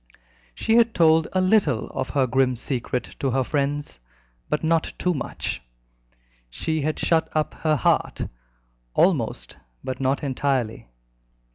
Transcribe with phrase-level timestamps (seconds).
[0.55, 3.99] She had told a little of her grim secret to her friends,
[4.49, 5.61] but not too much;
[6.49, 8.21] she had shut up her heart
[8.95, 10.87] almost, but not entirely.